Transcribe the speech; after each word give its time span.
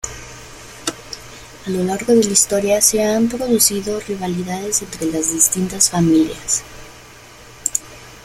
A 1.67 1.69
lo 1.69 1.83
largo 1.83 2.07
de 2.11 2.23
la 2.23 2.31
historia 2.31 2.81
se 2.81 3.03
han 3.05 3.29
producido 3.29 3.99
rivalidades 3.99 4.81
entre 4.81 5.05
las 5.11 5.31
distintas 5.31 5.91
familias. 5.91 6.63